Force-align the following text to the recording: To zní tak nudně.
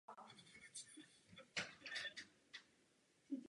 To 0.05 0.13
zní 0.73 1.03
tak 1.55 1.67
nudně. 1.69 3.39